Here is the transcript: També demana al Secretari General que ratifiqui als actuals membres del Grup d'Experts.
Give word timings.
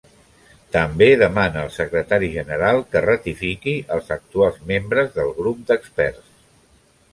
També 0.75 1.09
demana 1.23 1.59
al 1.63 1.69
Secretari 1.75 2.29
General 2.37 2.81
que 2.95 3.03
ratifiqui 3.07 3.77
als 3.99 4.11
actuals 4.17 4.59
membres 4.75 5.15
del 5.21 5.33
Grup 5.39 5.63
d'Experts. 5.71 6.35